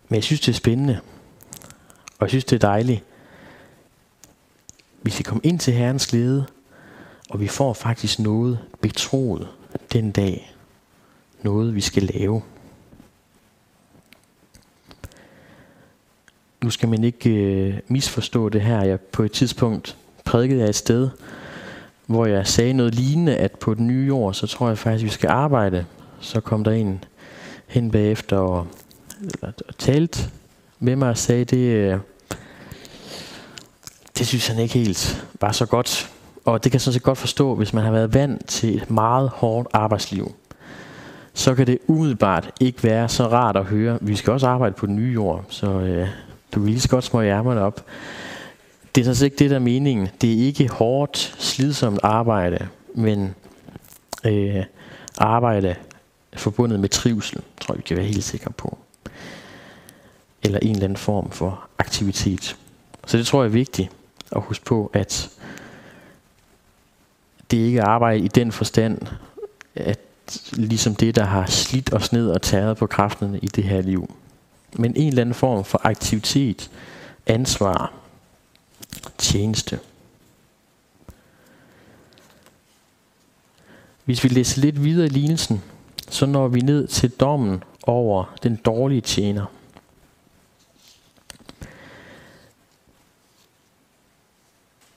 [0.08, 1.00] Men jeg synes, det er spændende.
[2.18, 3.04] Og jeg synes, det er dejligt.
[5.02, 6.46] Vi skal komme ind til Herrens glæde,
[7.30, 9.48] og vi får faktisk noget betroet
[9.92, 10.54] den dag.
[11.42, 12.42] Noget, vi skal lave.
[16.64, 18.82] Nu skal man ikke øh, misforstå det her.
[18.82, 21.08] Jeg på et tidspunkt prædikede jeg et sted,
[22.06, 25.04] hvor jeg sagde noget lignende, at på den nye jord, så tror jeg faktisk, at
[25.04, 25.84] vi skal arbejde.
[26.20, 27.04] Så kom der en
[27.66, 28.66] hen bagefter og,
[29.20, 30.30] eller, og talte
[30.78, 31.98] med mig og sagde, det, øh,
[34.18, 36.10] det synes han ikke helt var så godt.
[36.44, 38.90] Og det kan jeg sådan set godt forstå, hvis man har været vant til et
[38.90, 40.34] meget hårdt arbejdsliv.
[41.34, 43.98] Så kan det umiddelbart ikke være så rart at høre.
[44.00, 46.08] Vi skal også arbejde på den nye jord, så øh,
[46.54, 47.84] du vil lige så godt små ærmerne op.
[48.94, 50.08] Det er så ikke det, der er meningen.
[50.20, 53.34] Det er ikke hårdt, slidsomt arbejde, men
[54.24, 54.64] øh,
[55.18, 55.74] arbejde
[56.36, 58.78] forbundet med trivsel, tror jeg, vi kan være helt sikre på.
[60.42, 62.56] Eller en eller anden form for aktivitet.
[63.06, 63.90] Så det tror jeg er vigtigt
[64.36, 65.30] at huske på, at
[67.50, 68.98] det ikke er arbejde i den forstand,
[69.74, 70.00] at
[70.52, 74.14] ligesom det, der har slidt os ned og taget på kræfterne i det her liv.
[74.74, 76.70] Men en eller anden form for aktivitet,
[77.26, 77.92] ansvar,
[79.18, 79.78] tjeneste.
[84.04, 85.62] Hvis vi læser lidt videre i lignelsen,
[86.10, 89.46] så når vi ned til dommen over den dårlige tjener.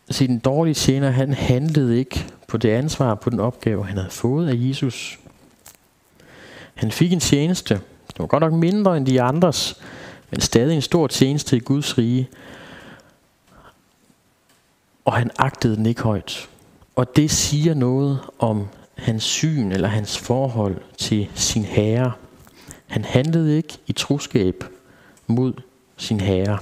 [0.10, 4.10] Se, den dårlige tjener, han handlede ikke på det ansvar, på den opgave, han havde
[4.10, 5.20] fået af Jesus.
[6.76, 7.82] Han fik en tjeneste.
[8.18, 9.82] Det var godt nok mindre end de andres,
[10.32, 12.30] men stadig en stor tjeneste i Guds rige.
[15.06, 16.50] Og han agtede den ikke højt.
[16.96, 22.12] Og det siger noget om hans syn eller hans forhold til sin herre.
[22.88, 24.64] Han handlede ikke i troskab
[25.28, 25.54] mod
[25.98, 26.60] sin herre.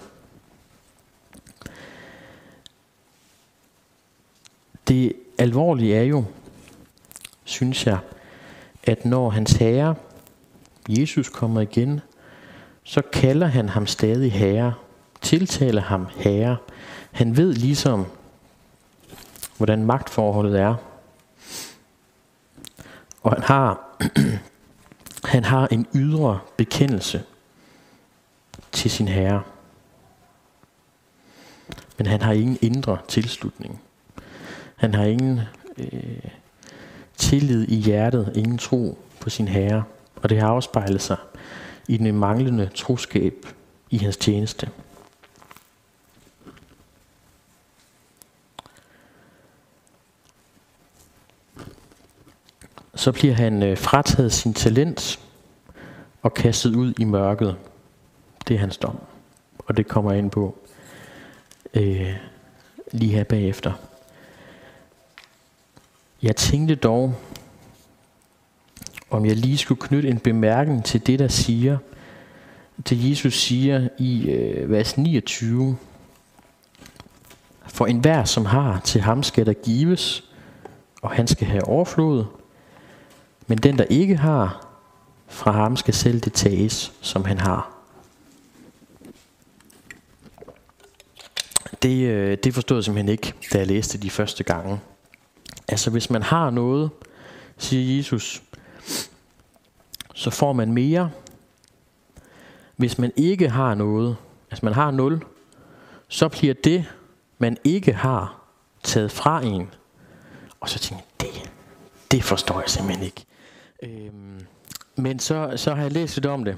[4.87, 6.23] Det alvorlige er jo,
[7.43, 7.97] synes jeg,
[8.83, 9.95] at når hans herre,
[10.89, 12.01] Jesus, kommer igen,
[12.83, 14.73] så kalder han ham stadig herre,
[15.21, 16.57] tiltaler ham herre.
[17.11, 18.05] Han ved ligesom,
[19.57, 20.75] hvordan magtforholdet er.
[23.23, 23.97] Og han har,
[25.33, 27.23] han har en ydre bekendelse
[28.71, 29.43] til sin herre.
[31.97, 33.81] Men han har ingen indre tilslutning.
[34.75, 35.41] Han har ingen
[35.77, 36.29] øh,
[37.17, 39.83] tillid i hjertet, ingen tro på sin herre.
[40.25, 41.17] Og det har afspejlet sig
[41.87, 43.33] i den manglende troskab
[43.89, 44.69] i hans tjeneste.
[52.95, 55.19] Så bliver han øh, frataget sin talent
[56.21, 57.57] og kastet ud i mørket.
[58.47, 58.97] Det er hans dom.
[59.57, 60.57] Og det kommer jeg ind på
[61.73, 62.15] øh,
[62.91, 63.73] lige her bagefter.
[66.21, 67.15] Jeg tænkte dog,
[69.09, 71.77] om jeg lige skulle knytte en bemærkning til det, der siger,
[72.85, 75.77] til Jesus siger i øh, vers 29.
[77.67, 80.23] For enhver, som har, til ham skal der gives,
[81.01, 82.25] og han skal have overflod.
[83.47, 84.67] Men den, der ikke har,
[85.27, 87.71] fra ham skal selv det tages, som han har.
[91.83, 94.79] Det, øh, det forstod jeg simpelthen ikke, da jeg læste de første gange.
[95.67, 96.89] Altså hvis man har noget,
[97.57, 98.43] siger Jesus,
[100.15, 101.11] så får man mere.
[102.75, 104.17] Hvis man ikke har noget,
[104.51, 105.25] altså man har 0,
[106.07, 106.85] så bliver det,
[107.37, 108.41] man ikke har,
[108.83, 109.69] taget fra en.
[110.59, 111.51] Og så tænker jeg, det,
[112.11, 113.25] det forstår jeg simpelthen ikke.
[113.83, 114.45] Øhm,
[114.95, 116.57] men så, så har jeg læst lidt om det,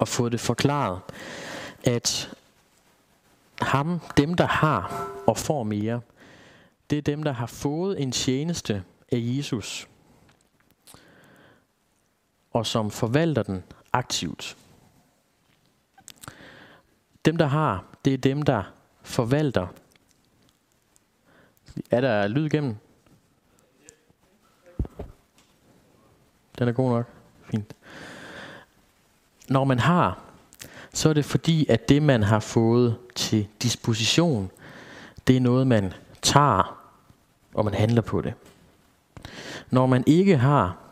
[0.00, 1.00] og fået det forklaret,
[1.84, 2.30] at
[3.60, 6.00] ham, dem der har og får mere,
[6.90, 9.88] det er dem, der har fået en tjeneste af Jesus,
[12.54, 13.62] og som forvalter den
[13.92, 14.56] aktivt.
[17.24, 18.62] Dem, der har, det er dem, der
[19.02, 19.66] forvalter.
[21.90, 22.76] Er der lyd igennem?
[26.58, 27.06] Den er god nok.
[27.50, 27.74] Fint.
[29.48, 30.22] Når man har,
[30.92, 34.50] så er det fordi, at det, man har fået til disposition,
[35.26, 36.80] det er noget, man tager,
[37.54, 38.34] og man handler på det.
[39.70, 40.83] Når man ikke har,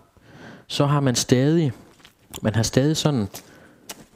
[0.73, 1.73] så har man stadig,
[2.43, 3.29] man har stadig sådan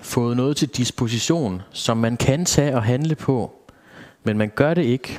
[0.01, 3.53] fået noget til disposition, som man kan tage og handle på,
[4.25, 5.19] men man gør det ikke,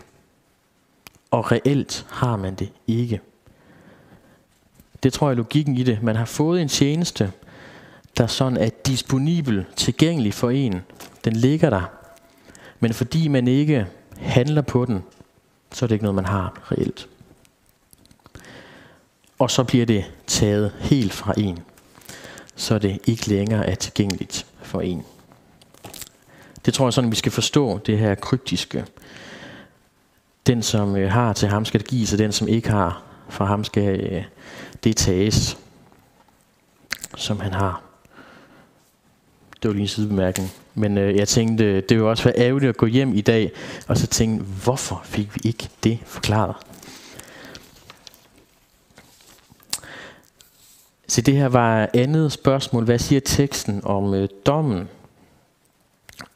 [1.31, 3.21] og reelt har man det ikke.
[5.03, 6.03] Det tror jeg er logikken i det.
[6.03, 7.31] Man har fået en tjeneste,
[8.17, 10.81] der sådan er disponibel, tilgængelig for en.
[11.25, 11.91] Den ligger der.
[12.79, 15.03] Men fordi man ikke handler på den,
[15.71, 17.07] så er det ikke noget, man har reelt.
[19.39, 21.59] Og så bliver det taget helt fra en,
[22.55, 25.03] så det ikke længere er tilgængeligt for en.
[26.65, 28.85] Det tror jeg sådan, vi skal forstå, det her kryptiske.
[30.47, 33.45] Den, som øh, har til ham, skal det gives, og den, som ikke har, fra
[33.45, 34.23] ham skal øh,
[34.83, 35.57] det tages,
[37.17, 37.81] som han har.
[39.61, 40.51] Det var lige en sidebemærkning.
[40.75, 43.51] Men øh, jeg tænkte, det ville også være ærgerligt at gå hjem i dag,
[43.87, 46.55] og så tænke, hvorfor fik vi ikke det forklaret?
[51.07, 52.83] Så det her var andet spørgsmål.
[52.83, 54.89] Hvad siger teksten om øh, dommen?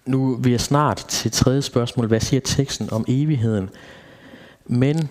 [0.05, 2.07] Nu vi er snart til tredje spørgsmål.
[2.07, 3.69] Hvad siger teksten om evigheden?
[4.65, 5.09] Men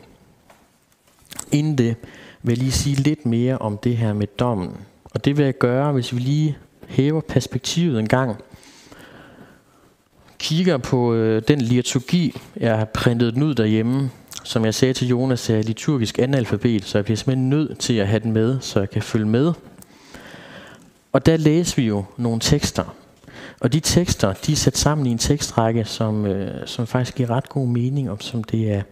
[1.52, 1.96] inden det
[2.42, 4.76] vil jeg lige sige lidt mere om det her med dommen.
[5.04, 6.58] Og det vil jeg gøre, hvis vi lige
[6.88, 8.36] hæver perspektivet en gang.
[10.38, 14.11] Kigger på øh, den liturgi, jeg har printet den ud derhjemme.
[14.45, 17.95] Som jeg sagde til Jonas, er jeg liturgisk analfabet, så jeg bliver simpelthen nødt til
[17.95, 19.53] at have den med, så jeg kan følge med.
[21.12, 22.95] Og der læser vi jo nogle tekster.
[23.61, 27.30] Og de tekster, de er sat sammen i en tekstrække, som, øh, som faktisk giver
[27.30, 28.82] ret god mening, og som det er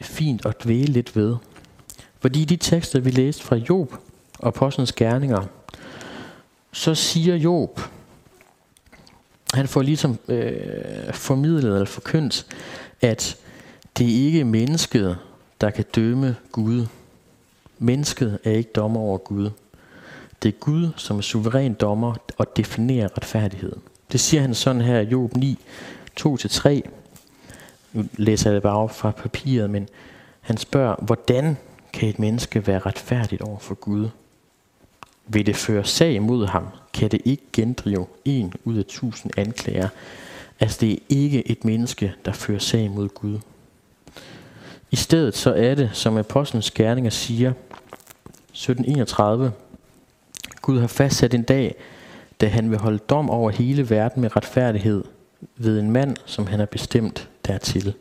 [0.00, 1.36] fint at dvæle lidt ved.
[2.20, 3.94] Fordi de tekster, vi læste fra Job
[4.38, 5.44] og Apostlenes Gerninger,
[6.72, 7.80] så siger Job,
[9.54, 12.46] han får ligesom øh, formidlet eller forkyndt,
[13.00, 13.36] at
[13.98, 15.18] det er ikke mennesket,
[15.60, 16.86] der kan dømme Gud.
[17.78, 19.50] Mennesket er ikke dommer over Gud.
[20.42, 23.82] Det er Gud, som er suveræn dommer og definerer retfærdigheden.
[24.12, 25.58] Det siger han sådan her i Job 9,
[26.20, 26.80] 2-3.
[27.92, 29.88] Nu læser jeg det bare op fra papiret, men
[30.40, 31.56] han spørger, hvordan
[31.92, 34.08] kan et menneske være retfærdigt over for Gud?
[35.26, 39.88] Vil det føre sag mod ham, kan det ikke gendrive en ud af tusind anklager.
[40.60, 43.38] Altså det er ikke et menneske, der fører sag mod Gud.
[44.90, 49.52] I stedet så er det, som apostlenes gerninger siger, 1731,
[50.62, 51.74] Gud har fastsat en dag,
[52.40, 55.04] da han vil holde dom over hele verden med retfærdighed
[55.56, 57.94] ved en mand, som han har bestemt dertil.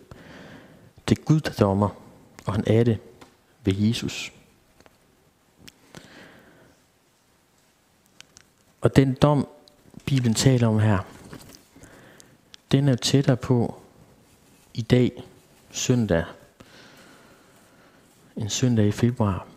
[1.09, 1.89] Det er Gud, der dommer,
[2.45, 2.97] og han er det
[3.63, 4.31] ved Jesus.
[8.81, 9.47] Og den dom,
[10.05, 10.99] Bibelen taler om her,
[12.71, 13.75] den er tættere på
[14.73, 15.23] i dag,
[15.71, 16.23] søndag,
[18.38, 19.47] en søndag i februar,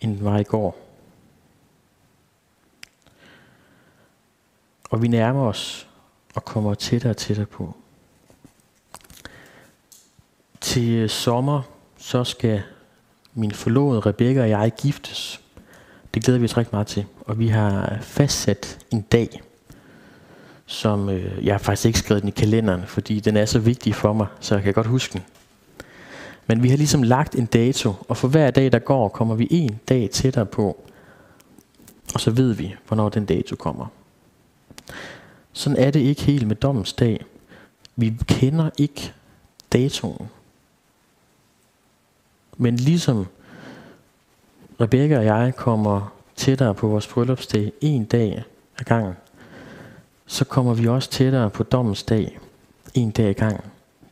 [0.00, 0.84] end den var i går.
[4.90, 5.88] Og vi nærmer os
[6.34, 7.76] og kommer tættere og tættere på.
[10.60, 11.62] Til øh, sommer,
[11.98, 12.62] så skal
[13.34, 15.40] min forlovede Rebecca og jeg giftes.
[16.14, 17.06] Det glæder vi os rigtig meget til.
[17.20, 19.42] Og vi har fastsat en dag,
[20.66, 23.94] som øh, jeg har faktisk ikke skrevet den i kalenderen, fordi den er så vigtig
[23.94, 25.22] for mig, så jeg kan godt huske den.
[26.46, 29.48] Men vi har ligesom lagt en dato, og for hver dag, der går, kommer vi
[29.50, 30.84] en dag tættere på.
[32.14, 33.86] Og så ved vi, hvornår den dato kommer.
[35.52, 37.24] Sådan er det ikke helt med dommens dag.
[37.96, 39.12] Vi kender ikke
[39.72, 40.28] datoen.
[42.56, 43.26] Men ligesom
[44.80, 48.44] Rebecca og jeg kommer tættere på vores bryllupsdag en dag
[48.78, 49.14] ad gangen,
[50.26, 52.38] så kommer vi også tættere på dommens dag
[52.94, 53.64] en dag ad gangen.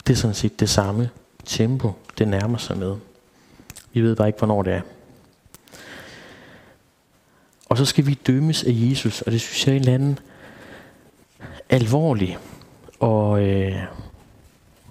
[0.06, 1.10] Det er sådan set det samme
[1.44, 2.96] tempo, det nærmer sig med.
[3.92, 4.80] Vi ved bare ikke, hvornår det er.
[7.68, 10.18] Og så skal vi dømmes af Jesus, og det synes jeg er en eller anden
[11.68, 12.38] alvorlig
[13.00, 13.82] og øh,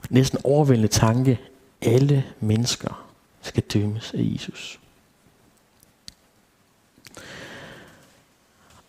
[0.09, 1.39] næsten overvældende tanke.
[1.81, 3.07] Alle mennesker
[3.41, 4.79] skal dømmes af Jesus.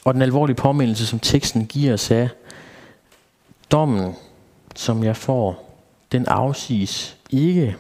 [0.05, 2.29] Og den alvorlige påmindelse, som teksten giver os er,
[3.71, 4.15] dommen,
[4.75, 5.79] som jeg får,
[6.13, 7.77] den afsiges ikke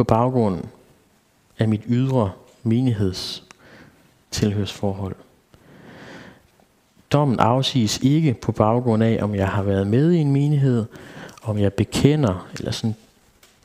[0.00, 0.64] på baggrund
[1.58, 2.32] af mit ydre
[2.62, 3.44] menigheds
[4.30, 5.16] tilhørsforhold.
[7.12, 10.84] Dommen afsiges ikke på baggrund af, om jeg har været med i en menighed,
[11.42, 12.96] om jeg bekender eller sådan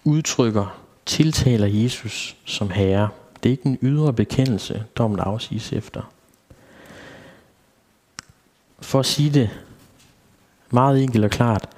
[0.03, 3.09] udtrykker, tiltaler Jesus som herre.
[3.43, 6.11] Det er ikke en ydre bekendelse, dommen afsiges efter.
[8.79, 9.49] For at sige det
[10.69, 11.69] meget enkelt og klart,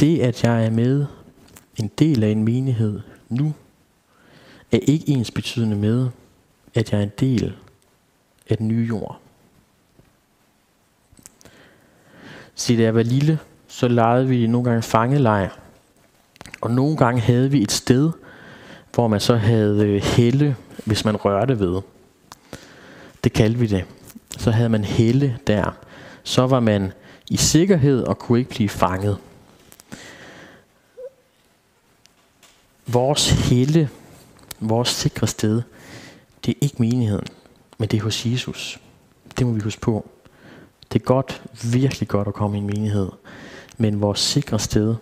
[0.00, 1.06] det at jeg er med
[1.76, 3.54] en del af en menighed nu,
[4.76, 6.08] er ikke ens betydende med,
[6.74, 7.56] at jeg er en del
[8.50, 9.20] af den nye jord.
[12.54, 15.50] Se, da jeg var lille, så legede vi nogle gange fangelejr.
[16.60, 18.10] Og nogle gange havde vi et sted,
[18.94, 21.80] hvor man så havde øh, helle, hvis man rørte ved.
[23.24, 23.84] Det kaldte vi det.
[24.38, 25.76] Så havde man helle der.
[26.22, 26.92] Så var man
[27.30, 29.18] i sikkerhed og kunne ikke blive fanget.
[32.86, 33.90] Vores helle,
[34.60, 35.62] vores sikre sted,
[36.44, 37.26] det er ikke menigheden,
[37.78, 38.80] men det er hos Jesus.
[39.38, 40.08] Det må vi huske på.
[40.92, 41.42] Det er godt,
[41.72, 43.08] virkelig godt at komme i en menighed.
[43.76, 44.94] Men vores sikre sted,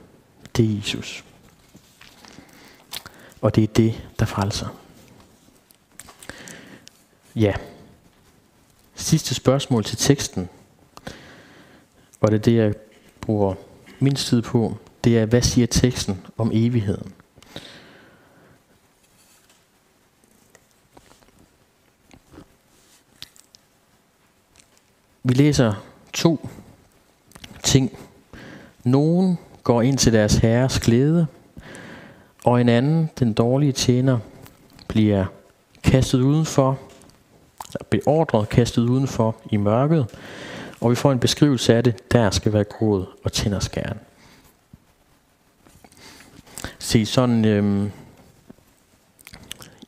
[0.57, 1.24] det er Jesus.
[3.40, 4.66] Og det er det, der frelser.
[7.36, 7.55] Ja.
[8.94, 10.48] Sidste spørgsmål til teksten.
[12.20, 12.74] Og det er det, jeg
[13.20, 13.55] bruger
[13.98, 14.76] min tid på.
[15.05, 17.12] Det er, hvad siger teksten om evigheden?
[25.24, 25.74] Vi læser
[26.12, 26.48] to
[27.62, 27.98] ting.
[28.84, 31.26] Nogen går ind til deres herres glæde,
[32.44, 34.18] og en anden, den dårlige tjener,
[34.88, 35.24] bliver
[35.82, 36.78] kastet udenfor,
[37.90, 40.06] beordret kastet udenfor i mørket,
[40.80, 43.98] og vi får en beskrivelse af det, der skal være gråd og tænderskæren.
[46.78, 47.90] Se, sådan øhm,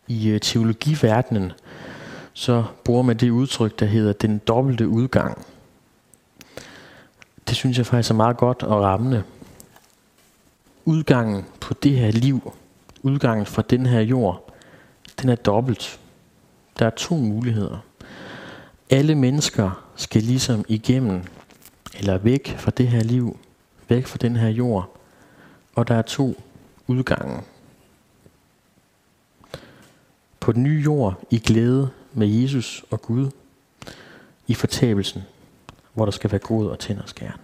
[0.08, 1.52] i øh, teologiverdenen,
[2.34, 5.46] så bruger man det udtryk, der hedder den dobbelte udgang.
[7.48, 9.22] Det synes jeg faktisk er meget godt og rammende.
[10.84, 12.52] Udgangen på det her liv,
[13.02, 14.54] udgangen fra den her jord,
[15.22, 16.00] den er dobbelt.
[16.78, 17.78] Der er to muligheder.
[18.90, 21.22] Alle mennesker skal ligesom igennem,
[21.98, 23.38] eller væk fra det her liv,
[23.88, 24.96] væk fra den her jord,
[25.74, 26.42] og der er to
[26.86, 27.42] udgange.
[30.44, 33.30] på den nye jord i glæde med Jesus og Gud
[34.46, 35.22] i fortabelsen,
[35.92, 37.40] hvor der skal være god og tænder skæren.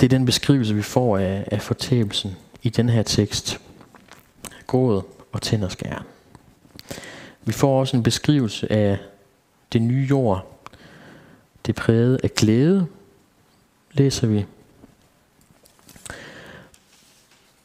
[0.00, 3.60] Det er den beskrivelse, vi får af, af fortabelsen i den her tekst.
[4.66, 6.06] Gråd og tænder skæren.
[7.44, 8.98] Vi får også en beskrivelse af
[9.72, 10.58] det nye jord.
[11.66, 12.86] Det er præget af glæde,
[13.92, 14.46] læser vi.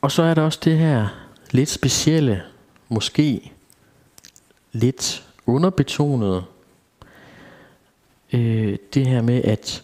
[0.02, 1.21] Og så er der også det her
[1.52, 2.43] lidt specielle,
[2.89, 3.52] måske
[4.72, 6.43] lidt underbetonede,
[8.34, 9.84] øh, det her med, at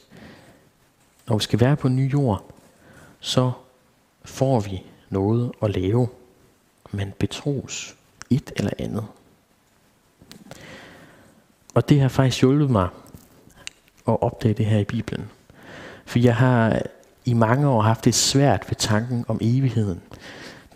[1.27, 2.51] når vi skal være på ny jord,
[3.19, 3.51] så
[4.25, 6.07] får vi noget at lave,
[6.91, 7.95] men betros
[8.29, 9.05] et eller andet.
[11.73, 12.89] Og det har faktisk hjulpet mig
[14.07, 15.29] at opdage det her i Bibelen.
[16.05, 16.81] For jeg har
[17.25, 20.01] i mange år haft det svært ved tanken om evigheden.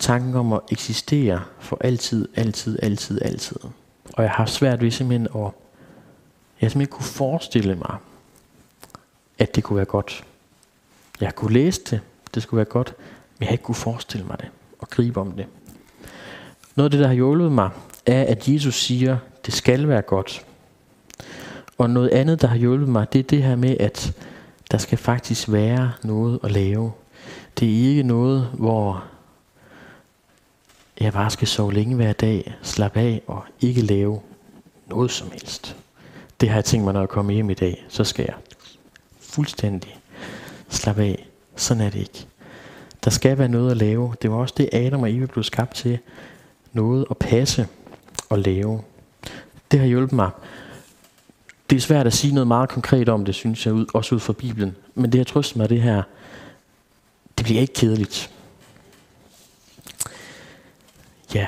[0.02, 3.56] Tanken om at eksistere for altid, altid, altid, altid.
[4.12, 5.50] Og jeg har svært ved simpelthen at...
[6.60, 7.96] Jeg simpelthen ikke kunne forestille mig,
[9.38, 10.24] at det kunne være godt.
[11.20, 12.00] Jeg kunne læse det,
[12.34, 12.94] det skulle være godt,
[13.38, 14.48] men jeg ikke kunne forestille mig det
[14.78, 15.46] og gribe om det.
[16.76, 17.70] Noget af det, der har hjulpet mig,
[18.06, 20.46] er, at Jesus siger, det skal være godt.
[21.78, 24.12] Og noget andet, der har hjulpet mig, det er det her med, at
[24.70, 26.92] der skal faktisk være noget at lave.
[27.58, 29.11] Det er ikke noget, hvor
[31.00, 34.20] jeg bare skal sove længe hver dag, slappe af og ikke lave
[34.86, 35.76] noget som helst.
[36.40, 37.86] Det har jeg tænkt mig, når jeg kommer hjem i dag.
[37.88, 38.34] Så skal jeg
[39.20, 39.96] fuldstændig
[40.68, 41.28] slappe af.
[41.56, 42.26] Sådan er det ikke.
[43.04, 44.14] Der skal være noget at lave.
[44.22, 45.98] Det var også det, Adam og Eva blev skabt til.
[46.72, 47.68] Noget at passe
[48.28, 48.80] og lave.
[49.70, 50.30] Det har hjulpet mig.
[51.70, 54.32] Det er svært at sige noget meget konkret om det, synes jeg, også ud fra
[54.32, 54.76] Bibelen.
[54.94, 56.02] Men det har trøstet mig, det her,
[57.38, 58.30] det bliver ikke kedeligt.
[61.34, 61.46] Ja.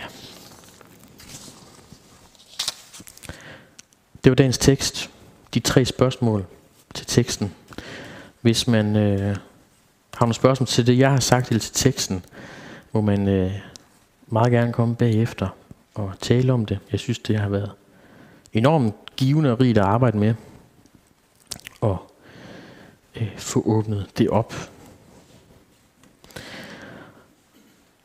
[4.25, 5.11] Det var dagens tekst.
[5.55, 6.45] De tre spørgsmål
[6.95, 7.55] til teksten.
[8.41, 9.37] Hvis man øh,
[10.15, 12.25] har nogle spørgsmål til det, jeg har sagt, eller til teksten,
[12.93, 13.53] må man øh,
[14.27, 15.49] meget gerne komme bagefter
[15.95, 16.79] og tale om det.
[16.93, 17.71] Jeg synes, det har været
[18.53, 20.35] enormt givende og rigt at arbejde med.
[21.81, 22.11] Og
[23.17, 24.55] øh, få åbnet det op.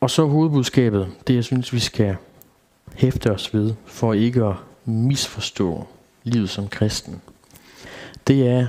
[0.00, 2.16] Og så hovedbudskabet, det jeg synes, vi skal
[2.94, 5.86] hæfte os ved, for ikke at misforstå
[6.24, 7.22] livet som kristen.
[8.26, 8.66] Det er,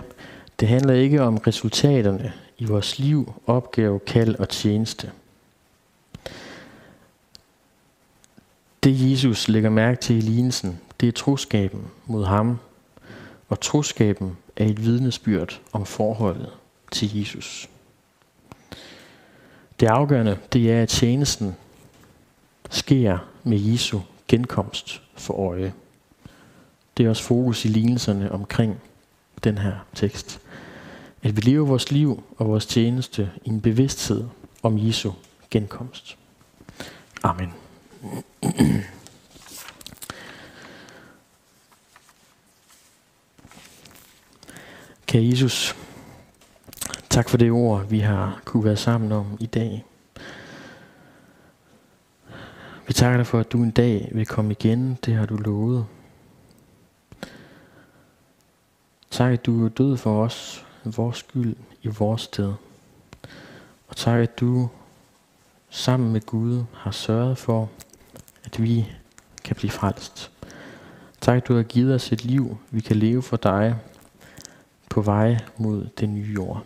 [0.59, 5.11] det handler ikke om resultaterne i vores liv, opgave, kald og tjeneste.
[8.83, 12.59] Det Jesus lægger mærke til i lignelsen, det er troskaben mod ham,
[13.49, 16.49] og troskaben er et vidnesbyrd om forholdet
[16.91, 17.70] til Jesus.
[19.81, 21.55] Det afgørende, det er, at tjenesten
[22.69, 25.73] sker med Jesu genkomst for øje.
[26.97, 28.81] Det er også fokus i lignelserne omkring
[29.43, 30.39] den her tekst.
[31.23, 34.23] At vi lever vores liv og vores tjeneste i en bevidsthed
[34.63, 35.11] om Jesu
[35.49, 36.17] genkomst.
[37.23, 37.53] Amen.
[45.05, 45.75] Kære Jesus,
[47.11, 49.85] tak for det ord, vi har kunne være sammen om i dag.
[52.87, 54.97] Vi takker dig for, at du en dag vil komme igen.
[55.05, 55.85] Det har du lovet.
[59.09, 62.53] Tak, at du er død for os, vores skyld, i vores sted.
[63.87, 64.69] Og tak, at du
[65.69, 67.69] sammen med Gud har sørget for,
[68.43, 68.91] at vi
[69.43, 70.31] kan blive frelst.
[71.21, 73.75] Tak, at du har givet os et liv, vi kan leve for dig
[74.89, 76.65] på vej mod det nye jord.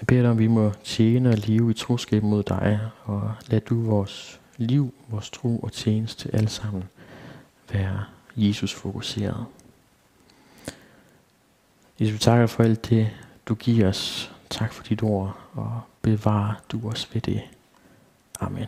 [0.00, 3.60] Jeg beder dig, om vi må tjene og leve i troskab mod dig, og lad
[3.60, 6.84] du vores liv, vores tro og tjeneste alle sammen
[7.72, 8.04] være
[8.36, 9.44] Jesus fokuseret.
[12.00, 13.10] Jesus, vi takker for alt det,
[13.46, 14.32] du giver os.
[14.50, 17.42] Tak for dit ord, og bevar du os ved det.
[18.40, 18.66] Amen.